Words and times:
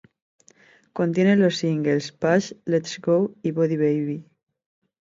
Contiene 0.93 1.35
los 1.35 1.57
singles 1.57 2.11
Push, 2.11 2.53
Let's 2.65 2.99
Go 2.99 3.35
y 3.43 3.51
Body 3.51 3.77
Baby. 3.77 4.25